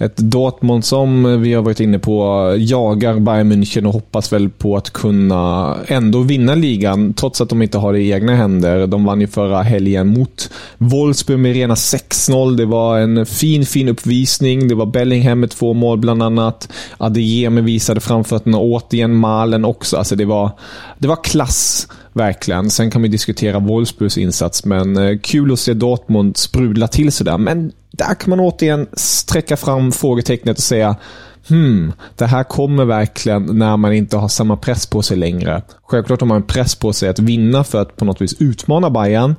Ett 0.00 0.16
Dortmund 0.16 0.84
som 0.84 1.42
vi 1.42 1.54
har 1.54 1.62
varit 1.62 1.80
inne 1.80 1.98
på 1.98 2.54
jagar 2.58 3.18
Bayern 3.18 3.52
München 3.52 3.86
och 3.86 3.92
hoppas 3.92 4.32
väl 4.32 4.48
på 4.48 4.76
att 4.76 4.90
kunna 4.90 5.76
ändå 5.86 6.20
vinna 6.20 6.54
ligan 6.54 7.14
trots 7.14 7.40
att 7.40 7.48
de 7.48 7.62
inte 7.62 7.78
har 7.78 7.92
det 7.92 8.00
i 8.00 8.12
egna 8.12 8.36
händer. 8.36 8.86
De 8.86 9.04
vann 9.04 9.20
ju 9.20 9.26
förra 9.26 9.62
helgen 9.62 10.06
mot 10.06 10.50
Wolfsburg 10.78 11.38
med 11.38 11.52
rena 11.52 11.74
6-0. 11.74 12.56
Det 12.56 12.64
var 12.64 12.98
en 12.98 13.26
fin, 13.26 13.66
fin 13.66 13.88
uppvisning. 13.88 14.68
Det 14.68 14.74
var 14.74 14.86
Bellingham 14.86 15.40
med 15.40 15.50
två 15.50 15.74
mål 15.74 15.98
bland 15.98 16.22
annat. 16.22 16.68
Adeyemi 16.98 17.60
visade 17.60 18.00
framfötterna 18.00 18.58
återigen. 18.58 19.14
Malen 19.14 19.64
också. 19.64 19.96
Alltså 19.96 20.16
det 20.16 20.24
var, 20.24 20.50
det 20.98 21.08
var 21.08 21.24
klass 21.24 21.88
verkligen. 22.12 22.70
Sen 22.70 22.90
kan 22.90 23.02
vi 23.02 23.08
diskutera 23.08 23.58
Wolfsburgs 23.58 24.18
insats, 24.18 24.64
men 24.64 24.96
eh, 24.96 25.18
kul 25.18 25.52
att 25.52 25.58
se 25.58 25.74
Dortmund 25.74 26.36
sprudla 26.36 26.88
till 26.88 27.12
sådär. 27.12 27.38
Men 27.38 27.72
där 27.90 28.14
kan 28.14 28.30
man 28.30 28.40
återigen 28.40 28.86
sträcka 28.92 29.56
fram 29.56 29.92
frågetecknet 29.92 30.56
och 30.56 30.62
säga 30.62 30.96
Hmm, 31.48 31.92
det 32.16 32.26
här 32.26 32.44
kommer 32.44 32.84
verkligen 32.84 33.58
när 33.58 33.76
man 33.76 33.92
inte 33.92 34.16
har 34.16 34.28
samma 34.28 34.56
press 34.56 34.86
på 34.86 35.02
sig 35.02 35.16
längre. 35.16 35.62
Självklart 35.82 36.20
har 36.20 36.26
man 36.26 36.36
en 36.36 36.42
press 36.42 36.74
på 36.74 36.92
sig 36.92 37.08
att 37.08 37.18
vinna 37.18 37.64
för 37.64 37.82
att 37.82 37.96
på 37.96 38.04
något 38.04 38.20
vis 38.20 38.34
utmana 38.38 38.90
Bayern. 38.90 39.34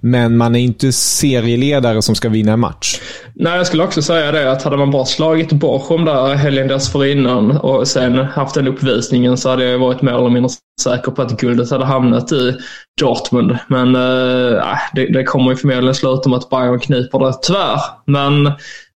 Men 0.00 0.36
man 0.36 0.56
är 0.56 0.60
inte 0.60 0.92
serieledare 0.92 2.02
som 2.02 2.14
ska 2.14 2.28
vinna 2.28 2.52
en 2.52 2.60
match. 2.60 3.00
Nej, 3.34 3.56
jag 3.56 3.66
skulle 3.66 3.84
också 3.84 4.02
säga 4.02 4.32
det 4.32 4.52
att 4.52 4.62
hade 4.62 4.76
man 4.76 4.90
bara 4.90 5.04
slagit 5.04 5.52
Bochum 5.52 6.04
där 6.04 6.34
helgen 6.34 6.68
dessförinnan 6.68 7.50
och 7.50 7.88
sen 7.88 8.18
haft 8.18 8.54
den 8.54 8.68
uppvisningen 8.68 9.36
så 9.36 9.48
hade 9.48 9.64
jag 9.64 9.78
varit 9.78 10.02
mer 10.02 10.12
eller 10.12 10.30
mindre 10.30 10.50
säker 10.82 11.10
på 11.10 11.22
att 11.22 11.40
guldet 11.40 11.70
hade 11.70 11.84
hamnat 11.84 12.32
i 12.32 12.56
Dortmund. 13.00 13.58
Men 13.68 13.94
eh, 13.96 14.52
äh, 14.52 14.78
det, 14.94 15.06
det 15.06 15.24
kommer 15.24 15.50
ju 15.50 15.56
förmodligen 15.56 15.94
sluta 15.94 16.28
med 16.28 16.38
att 16.38 16.50
Bayern 16.50 16.80
kniper 16.80 17.18
det, 17.18 17.34
tyvärr. 17.42 17.80
Men 18.04 18.52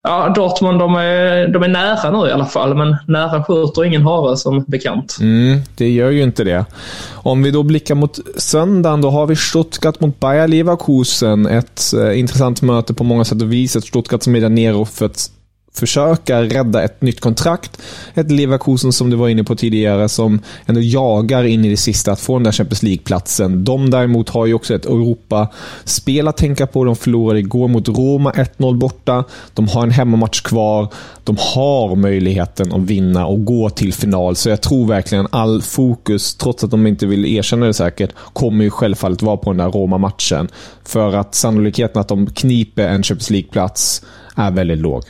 Ja, 0.05 0.33
Dortmund 0.35 0.79
de 0.79 0.95
är, 0.95 1.49
de 1.49 1.63
är 1.63 1.69
nära 1.69 2.21
nu 2.21 2.29
i 2.29 2.33
alla 2.33 2.47
fall, 2.47 2.75
men 2.75 2.97
nära 3.07 3.45
skjuter 3.45 3.85
ingen 3.85 4.03
hare 4.03 4.37
som 4.37 4.65
bekant. 4.65 5.19
Mm, 5.21 5.61
det 5.75 5.89
gör 5.89 6.11
ju 6.11 6.23
inte 6.23 6.45
det. 6.45 6.65
Om 7.13 7.43
vi 7.43 7.51
då 7.51 7.63
blickar 7.63 7.95
mot 7.95 8.19
söndagen, 8.37 9.01
då 9.01 9.11
har 9.11 9.27
vi 9.27 9.37
Stuttgart 9.37 10.01
mot 10.01 10.21
Bayer 10.21 10.49
Leverkusen. 10.49 11.47
Ett 11.47 11.83
eh, 12.01 12.19
intressant 12.19 12.63
möte 12.63 12.95
på 12.95 13.05
många 13.05 13.25
sätt 13.25 13.43
och 13.43 13.53
vis. 13.53 13.77
Ett 13.77 13.85
Stuttgart 13.85 14.23
som 14.23 14.37
är 14.37 14.41
där 14.41 14.49
nere 14.49 14.85
för 14.85 15.07
att 15.07 15.31
försöka 15.75 16.43
rädda 16.43 16.83
ett 16.83 17.03
nytt 17.03 17.21
kontrakt. 17.21 17.83
Ett 18.15 18.31
Leverkusen 18.31 18.93
som 18.93 19.11
du 19.11 19.17
var 19.17 19.29
inne 19.29 19.45
på 19.45 19.57
tidigare 19.57 20.09
som 20.09 20.41
ändå 20.67 20.81
jagar 20.81 21.45
in 21.45 21.65
i 21.65 21.71
det 21.71 21.77
sista 21.77 22.13
att 22.13 22.21
få 22.21 22.35
den 22.35 22.43
där 22.43 22.53
Champions 22.53 22.83
League-platsen. 22.83 23.65
De 23.65 23.91
däremot 23.91 24.29
har 24.29 24.47
ju 24.47 24.55
också 24.55 24.75
ett 24.75 24.87
Europa-spel 24.87 26.29
att 26.29 26.37
tänka 26.37 26.67
på. 26.67 26.85
De 26.85 26.97
förlorade 26.97 27.39
igår 27.41 27.69
mot 27.69 27.89
Roma 27.89 28.31
1-0 28.31 28.79
borta. 28.79 29.25
De 29.55 29.69
har 29.69 29.83
en 29.83 29.91
hemmamatch 29.91 30.41
kvar. 30.41 30.89
De 31.25 31.37
har 31.39 31.97
möjligheten 31.97 32.73
att 32.73 32.81
vinna 32.81 33.27
och 33.27 33.45
gå 33.45 33.71
till 33.71 33.93
final. 33.93 34.37
Så 34.37 34.49
jag 34.49 34.61
tror 34.61 34.87
verkligen 34.87 35.27
all 35.31 35.63
fokus, 35.63 36.35
trots 36.35 36.65
att 36.65 36.71
de 36.71 36.87
inte 36.87 37.07
vill 37.07 37.27
erkänna 37.27 37.67
det 37.67 37.75
säkert, 37.75 38.11
kommer 38.33 38.65
ju 38.65 38.71
självfallet 38.71 39.23
vara 39.23 39.37
på 39.37 39.51
den 39.51 39.57
där 39.57 39.71
Roma-matchen. 39.71 40.49
För 40.85 41.15
att 41.15 41.35
sannolikheten 41.35 42.01
att 42.01 42.09
de 42.09 42.27
kniper 42.27 42.89
en 42.89 43.03
Champions 43.03 43.31
League-plats 43.31 44.03
är 44.37 44.51
väldigt 44.51 44.79
låg 44.79 45.03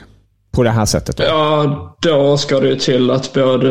på 0.53 0.63
det 0.63 0.69
här 0.69 0.85
sättet? 0.85 1.17
Då? 1.17 1.23
Ja, 1.23 1.95
då 2.01 2.37
ska 2.37 2.59
det 2.59 2.67
ju 2.67 2.75
till 2.75 3.11
att 3.11 3.33
både... 3.33 3.67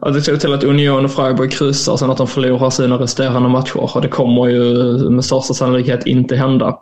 Ja, 0.00 0.10
det 0.10 0.22
ska 0.22 0.36
till 0.36 0.54
att 0.54 0.64
Union 0.64 1.04
och 1.04 1.12
Freiburg 1.12 1.52
kryssar 1.52 1.96
sen 1.96 2.10
att 2.10 2.16
de 2.16 2.26
förlorar 2.26 2.70
sina 2.70 2.96
resterande 2.96 3.48
matcher. 3.48 3.96
Och 3.96 4.02
det 4.02 4.08
kommer 4.08 4.46
ju 4.46 4.64
med 5.10 5.24
största 5.24 5.54
sannolikhet 5.54 6.06
inte 6.06 6.36
hända. 6.36 6.78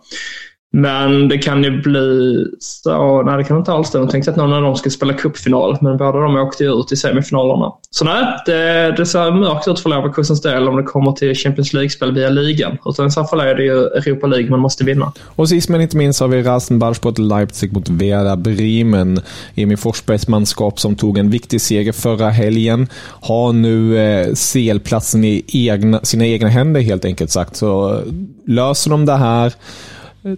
Men 0.75 1.29
det 1.29 1.39
kan 1.39 1.65
ju 1.65 1.83
bli 1.83 2.45
så, 2.59 3.23
nej 3.23 3.37
det 3.37 3.45
kan 3.45 3.59
inte 3.59 3.73
alls 3.73 3.91
det. 3.91 3.99
De 3.99 4.09
tänkte 4.09 4.31
att 4.31 4.37
någon 4.37 4.53
av 4.53 4.63
dem 4.63 4.77
ska 4.77 4.91
spela 4.91 5.13
cupfinal, 5.13 5.79
men 5.81 5.97
båda 5.97 6.19
de 6.19 6.37
åkte 6.37 6.65
ju 6.65 6.81
ut 6.81 6.93
i 6.93 6.97
semifinalerna. 6.97 7.73
Så 7.91 8.05
nej, 8.05 8.25
det, 8.47 8.95
det 8.97 9.07
ser 9.07 9.31
mörkt 9.31 9.69
ut 9.69 9.81
för 9.81 9.91
Leverkusens 9.91 10.43
del 10.43 10.69
om 10.69 10.77
det 10.77 10.83
kommer 10.83 11.13
till 11.13 11.35
Champions 11.35 11.73
League-spel 11.73 12.13
via 12.13 12.29
ligan. 12.29 12.79
Utan 12.87 13.07
i 13.07 13.11
så 13.11 13.25
fall 13.25 13.41
är 13.41 13.55
det 13.55 13.63
ju 13.63 13.87
Europa 13.87 14.27
League 14.27 14.51
man 14.51 14.61
måste 14.61 14.85
vinna. 14.85 15.13
Och 15.27 15.49
sist 15.49 15.69
men 15.69 15.81
inte 15.81 15.97
minst 15.97 16.21
har 16.21 16.29
vi 16.29 16.43
Rasenballsport 16.43 17.19
Leipzig 17.19 17.73
mot 17.73 17.89
Vera 17.89 18.37
Bremen. 18.37 19.21
Emil 19.55 19.77
Forsbergs 19.77 20.29
manskap 20.29 20.81
som 20.81 20.97
tog 20.97 21.19
en 21.19 21.31
viktig 21.31 21.61
seger 21.61 21.93
förra 21.93 22.31
helgen 22.31 22.89
har 23.21 23.53
nu 23.53 23.99
eh, 23.99 24.35
CL-platsen 24.35 25.25
i 25.25 25.45
egna, 25.47 26.01
sina 26.03 26.27
egna 26.27 26.49
händer 26.49 26.81
helt 26.81 27.05
enkelt 27.05 27.31
sagt. 27.31 27.57
Så 27.57 28.01
löser 28.47 28.91
de 28.91 29.07
det 29.07 29.17
här 29.17 29.53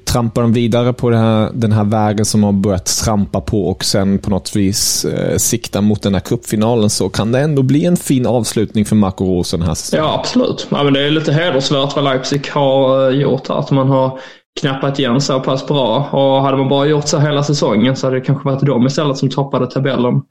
trampar 0.05 0.43
de 0.43 0.53
vidare 0.53 0.93
på 0.93 1.11
här, 1.11 1.51
den 1.55 1.73
här 1.73 1.85
vägen 1.85 2.25
som 2.25 2.41
de 2.41 2.45
har 2.45 2.53
börjat 2.53 2.87
trampa 2.87 3.41
på 3.41 3.67
och 3.67 3.85
sen 3.85 4.19
på 4.19 4.31
något 4.31 4.57
vis 4.57 5.05
eh, 5.05 5.37
sikta 5.37 5.81
mot 5.81 6.03
den 6.03 6.15
här 6.15 6.21
cupfinalen 6.21 6.91
så 6.91 7.09
kan 7.09 7.33
det 7.33 7.41
ändå 7.41 7.63
bli 7.63 7.85
en 7.85 7.97
fin 7.97 8.27
avslutning 8.27 8.85
för 8.85 8.97
Marco 8.97 9.25
Rosen 9.25 9.63
här 9.63 9.77
Ja, 9.93 10.19
absolut. 10.19 10.67
Ja, 10.71 10.83
men 10.83 10.93
det 10.93 11.07
är 11.07 11.11
lite 11.11 11.33
hedersvärt 11.33 11.97
vad 11.97 12.05
Leipzig 12.05 12.49
har 12.51 13.11
eh, 13.11 13.21
gjort. 13.21 13.51
Att 13.51 13.71
man 13.71 13.89
har 13.89 14.19
knappat 14.61 14.99
igen 14.99 15.21
så 15.21 15.41
pass 15.41 15.67
bra. 15.67 16.09
Och 16.13 16.43
hade 16.43 16.57
man 16.57 16.69
bara 16.69 16.87
gjort 16.87 17.09
så 17.09 17.19
hela 17.19 17.43
säsongen 17.43 17.97
så 17.97 18.07
hade 18.07 18.17
det 18.17 18.25
kanske 18.25 18.49
varit 18.49 18.67
de 18.67 18.87
istället 18.87 19.17
som 19.17 19.31
toppade 19.31 19.67
tabellen. 19.67 20.23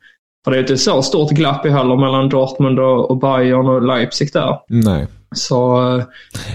För 0.44 0.52
det 0.52 0.58
är 0.58 0.62
inte 0.62 0.78
så 0.78 1.02
stort 1.02 1.32
glapp 1.32 1.66
i 1.66 1.70
heller 1.70 1.96
mellan 1.96 2.30
Dortmund 2.30 2.80
och 2.80 3.18
Bayern 3.18 3.68
och 3.68 3.82
Leipzig 3.82 4.34
där. 4.34 4.58
Nej. 4.68 5.08
Så... 5.36 5.90
Eh, 5.98 6.04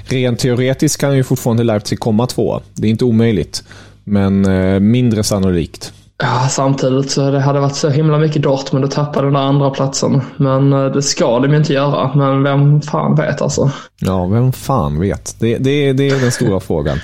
Rent 0.08 0.38
teoretiskt 0.38 1.00
kan 1.00 1.16
ju 1.16 1.24
fortfarande 1.24 1.64
Leipzig 1.64 2.00
komma 2.00 2.26
två. 2.26 2.60
Det 2.74 2.86
är 2.86 2.90
inte 2.90 3.04
omöjligt. 3.04 3.64
Men 4.04 4.44
eh, 4.44 4.80
mindre 4.80 5.22
sannolikt. 5.22 5.92
Ja, 6.22 6.48
samtidigt 6.50 7.10
så 7.10 7.30
det 7.30 7.40
hade 7.40 7.60
varit 7.60 7.76
så 7.76 7.88
himla 7.88 8.18
mycket 8.18 8.42
Dortmund 8.42 8.84
att 8.84 8.90
tappa 8.90 9.22
den 9.22 9.32
där 9.32 9.40
andra 9.40 9.70
platsen. 9.70 10.20
Men 10.36 10.72
eh, 10.72 10.84
det 10.84 11.02
ska 11.02 11.38
de 11.38 11.50
ju 11.50 11.56
inte 11.56 11.72
göra. 11.72 12.14
Men 12.14 12.42
vem 12.42 12.80
fan 12.80 13.14
vet 13.14 13.42
alltså? 13.42 13.70
Ja, 14.00 14.26
vem 14.26 14.52
fan 14.52 15.00
vet? 15.00 15.36
Det, 15.40 15.58
det, 15.58 15.92
det 15.92 16.08
är 16.10 16.20
den 16.20 16.32
stora 16.32 16.60
frågan. 16.66 16.98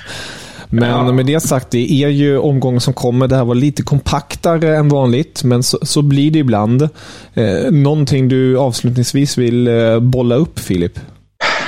Men 0.69 0.89
ja. 0.89 1.11
med 1.11 1.25
det 1.25 1.39
sagt, 1.39 1.71
det 1.71 1.91
är 1.91 2.09
ju 2.09 2.37
omgången 2.37 2.81
som 2.81 2.93
kommer. 2.93 3.27
Det 3.27 3.35
här 3.35 3.45
var 3.45 3.55
lite 3.55 3.83
kompaktare 3.83 4.75
än 4.75 4.89
vanligt, 4.89 5.43
men 5.43 5.63
så, 5.63 5.77
så 5.81 6.01
blir 6.01 6.31
det 6.31 6.39
ibland. 6.39 6.81
Eh, 7.33 7.71
någonting 7.71 8.27
du 8.27 8.57
avslutningsvis 8.57 9.37
vill 9.37 9.67
eh, 9.67 9.99
bolla 9.99 10.35
upp, 10.35 10.59
Filip? 10.59 10.99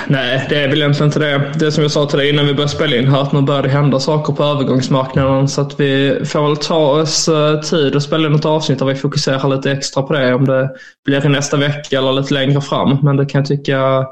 Nej, 0.09 0.45
det 0.49 0.63
är 0.63 0.67
väl 0.67 0.81
egentligen 0.81 1.07
inte 1.07 1.19
det. 1.19 1.51
Det 1.55 1.71
som 1.71 1.83
jag 1.83 1.91
sa 1.91 2.05
till 2.05 2.19
dig 2.19 2.29
innan 2.29 2.47
vi 2.47 2.53
började 2.53 2.71
spela 2.71 2.95
in 2.95 3.07
här, 3.07 3.21
att 3.21 3.31
nu 3.31 3.41
börjar 3.41 3.63
det 3.63 3.69
hända 3.69 3.99
saker 3.99 4.33
på 4.33 4.43
övergångsmarknaden. 4.43 5.47
Så 5.47 5.61
att 5.61 5.79
vi 5.79 6.21
får 6.25 6.47
väl 6.47 6.57
ta 6.57 7.01
oss 7.01 7.27
eh, 7.27 7.59
tid 7.59 7.95
och 7.95 8.03
spela 8.03 8.27
in 8.27 8.35
ett 8.35 8.45
avsnitt 8.45 8.79
där 8.79 8.85
vi 8.85 8.95
fokuserar 8.95 9.55
lite 9.55 9.71
extra 9.71 10.03
på 10.03 10.13
det. 10.13 10.33
Om 10.33 10.45
det 10.45 10.69
blir 11.05 11.25
i 11.25 11.29
nästa 11.29 11.57
vecka 11.57 11.97
eller 11.97 12.13
lite 12.13 12.33
längre 12.33 12.61
fram. 12.61 12.97
Men 13.03 13.17
det 13.17 13.25
kan 13.25 13.39
jag 13.41 13.47
tycka, 13.47 14.05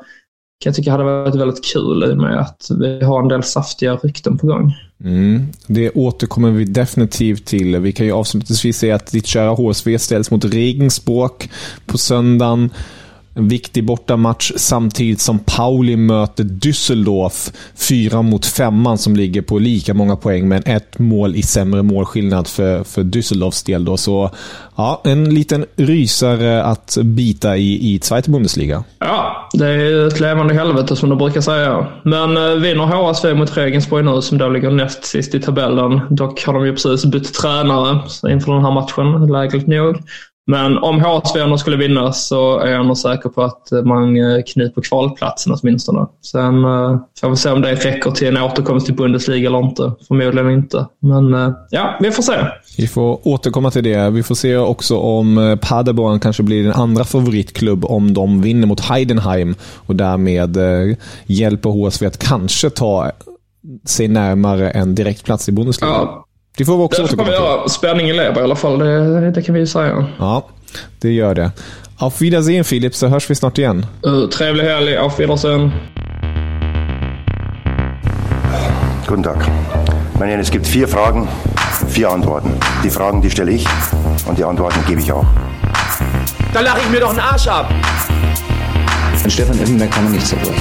kan 0.60 0.70
jag 0.70 0.76
tycka 0.76 0.92
hade 0.92 1.04
varit 1.04 1.36
väldigt 1.36 1.66
kul 1.66 2.04
i 2.04 2.14
och 2.14 2.18
med 2.18 2.40
att 2.40 2.68
vi 2.80 3.04
har 3.04 3.22
en 3.22 3.28
del 3.28 3.44
saftiga 3.44 3.96
rykten 3.96 4.38
på 4.38 4.48
gång. 4.48 4.74
Mm, 5.04 5.48
det 5.68 5.92
återkommer 5.92 6.52
vi 6.52 6.66
definitivt 6.66 7.46
till. 7.46 7.78
Vi 7.78 7.92
kan 7.92 8.06
ju 8.06 8.12
avslutningsvis 8.12 8.78
säga 8.78 8.96
att 8.96 9.12
ditt 9.12 9.28
kära 9.28 9.50
HSV 9.50 10.00
ställs 10.00 10.32
mot 10.32 10.46
Regensburg 10.46 11.52
på 11.86 11.98
söndagen. 11.98 12.70
En 13.38 13.48
viktig 13.48 13.86
bortamatch 13.86 14.52
samtidigt 14.56 15.20
som 15.20 15.40
Pauli 15.40 15.96
möter 15.96 16.44
Düsseldorf. 16.44 17.52
Fyra 17.90 18.22
mot 18.22 18.46
femman 18.46 18.98
som 18.98 19.16
ligger 19.16 19.42
på 19.42 19.60
lika 19.60 19.94
många 19.94 20.16
poäng, 20.16 20.48
men 20.48 20.64
ett 20.66 21.00
mål 21.00 21.36
i 21.36 21.42
sämre 21.42 21.84
målskillnad 21.84 22.48
för, 22.48 22.84
för 22.84 23.04
Düsseldorfs 23.04 23.66
del. 23.66 23.86
Då. 23.86 23.98
Så 23.98 24.32
ja, 24.76 25.02
en 25.04 25.34
liten 25.34 25.66
rysare 25.76 26.64
att 26.64 26.98
bita 27.04 27.58
i, 27.58 27.94
i 27.94 28.00
Zweite 28.00 28.30
Bundesliga. 28.30 28.84
Ja, 29.00 29.50
det 29.54 29.68
är 29.68 30.08
ett 30.08 30.20
levande 30.20 30.54
helvete 30.54 30.96
som 30.96 31.10
de 31.10 31.18
brukar 31.18 31.42
säga. 31.42 31.88
Men 32.04 32.38
eh, 32.38 32.54
vinner 32.54 32.86
HSV 32.86 33.34
mot 33.34 33.58
Regensburg 33.58 34.06
nu 34.06 34.22
som 34.22 34.38
då 34.38 34.50
ligger 34.50 34.72
näst 34.72 35.06
sist 35.06 35.36
i 35.36 35.42
tabellen. 35.42 36.02
Dock 36.10 36.46
har 36.46 36.54
de 36.54 36.66
ju 36.66 36.72
precis 36.72 37.06
bytt 37.06 37.34
tränare 37.34 38.02
inför 38.32 38.54
den 38.54 38.64
här 38.66 38.72
matchen, 38.72 39.28
lägligt 39.28 39.68
nog. 39.68 39.98
Men 40.48 40.78
om 40.78 41.02
HSV 41.02 41.58
skulle 41.58 41.78
vinna 41.78 42.14
så 42.14 42.60
är 42.60 42.72
jag 42.72 42.86
nog 42.86 42.98
säker 42.98 43.30
på 43.30 43.44
att 43.44 43.72
man 43.86 44.18
eh, 44.18 44.44
kniper 44.54 44.82
kvalplatsen 44.82 45.56
åtminstone. 45.62 46.08
Sen 46.22 46.64
eh, 46.64 46.98
får 47.22 47.30
vi 47.30 47.36
se 47.36 47.50
om 47.50 47.62
det 47.62 47.76
räcker 47.76 48.12
till 48.12 48.28
en 48.28 48.44
återkomst 48.44 48.86
till 48.86 48.96
Bundesliga 48.96 49.48
eller 49.48 49.60
inte. 49.60 49.92
Förmodligen 50.08 50.52
inte. 50.52 50.88
Men 51.00 51.34
eh, 51.34 51.50
ja, 51.70 51.98
vi 52.02 52.12
får 52.12 52.24
se. 52.24 52.34
Vi 52.78 52.88
får 52.88 53.28
återkomma 53.28 53.72
till 53.72 53.84
det. 53.84 54.10
Vi 54.10 54.24
får 54.24 54.36
se 54.36 54.58
också 54.58 54.98
om 54.98 55.58
Paderborn 55.62 56.20
kanske 56.20 56.44
blir 56.44 56.64
din 56.64 56.72
andra 56.72 57.04
favoritklubb 57.04 57.86
om 57.86 58.14
de 58.14 58.42
vinner 58.42 58.68
mot 58.68 58.80
Heidenheim 58.80 59.56
och 59.76 59.96
därmed 59.96 60.58
hjälper 61.26 61.70
HSV 61.70 62.08
att 62.08 62.18
kanske 62.18 62.70
ta 62.70 63.12
sig 63.86 64.08
närmare 64.08 64.70
en 64.70 64.96
direktplats 64.96 65.50
i 65.50 65.52
Bundesliga. 65.52 65.92
Ja. 65.92 66.25
Det 66.58 66.66
får 66.66 66.78
vi 66.78 66.84
också 66.84 67.04
återkomma 67.04 67.62
till. 67.64 67.72
Spänningen 67.74 68.16
lever 68.16 68.42
i 68.42 68.44
alla 68.44 68.56
fall, 68.56 68.80
det, 68.80 69.32
det, 69.32 69.42
kan 69.42 69.54
vi 69.54 69.60
ju 69.60 69.68
säga. 69.68 70.06
Ja, 70.20 70.48
det 71.02 71.12
gör 71.12 71.36
det. 71.36 71.52
Auf 71.98 72.22
Wiedersehen 72.22 72.64
Filip, 72.64 72.96
så 72.96 73.08
hörs 73.08 73.30
vi 73.30 73.36
snart 73.36 73.58
igen. 73.58 73.86
Uh, 74.08 74.30
trevlig 74.30 74.64
helg, 74.64 74.98
auf 74.98 75.20
Wiedersehen. 75.20 75.72
Guten 79.08 79.24
Tag. 79.24 79.38
Meine 80.20 80.42
es 80.42 80.52
gibt 80.52 80.68
vier 80.68 80.88
Fragen, 80.88 81.28
vier 81.88 82.10
Antworten. 82.10 82.52
Die 82.84 82.90
Fragen, 82.90 83.22
die 83.22 83.30
stelle 83.30 83.52
ich 83.52 83.68
und 84.28 84.38
die 84.38 84.44
Antworten 84.44 84.80
gebe 84.88 85.02
ich 85.02 85.12
auch. 85.12 85.26
Da 86.54 86.62
lache 86.62 86.80
ich 86.80 86.90
mir 86.90 87.00
doch 87.00 87.10
einen 87.10 87.20
Arsch 87.20 87.48
ab. 87.48 87.70
An 89.24 89.32
Stefan 89.32 89.60
Effenberg 89.60 89.92
kann 89.92 90.04
man 90.04 90.14
nicht 90.14 90.28
zerbrechen. 90.28 90.56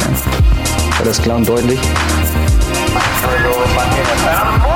Ja. 0.00 0.98
War 0.98 1.06
das 1.06 1.22
klar 1.22 1.36
und 1.36 1.48
deutlich? 1.48 1.78
Was 2.94 4.24
der 4.24 4.75